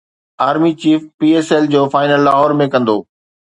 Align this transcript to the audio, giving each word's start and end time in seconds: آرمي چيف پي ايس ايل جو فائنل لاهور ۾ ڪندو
آرمي 0.47 0.71
چيف 0.81 1.01
پي 1.19 1.27
ايس 1.35 1.47
ايل 1.53 1.65
جو 1.75 1.83
فائنل 1.93 2.21
لاهور 2.27 2.59
۾ 2.65 2.71
ڪندو 2.75 2.97